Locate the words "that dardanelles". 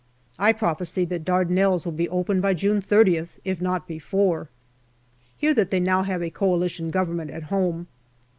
1.05-1.85